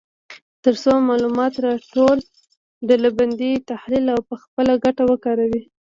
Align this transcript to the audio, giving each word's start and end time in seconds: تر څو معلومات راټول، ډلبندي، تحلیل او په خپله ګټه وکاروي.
تر 0.63 0.73
څو 0.83 0.93
معلومات 1.09 1.53
راټول، 1.65 2.17
ډلبندي، 2.87 3.53
تحلیل 3.69 4.05
او 4.15 4.19
په 4.29 4.35
خپله 4.43 4.73
ګټه 4.83 5.03
وکاروي. 5.11 5.61